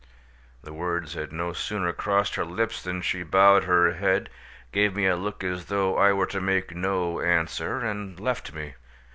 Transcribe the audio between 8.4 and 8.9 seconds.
me.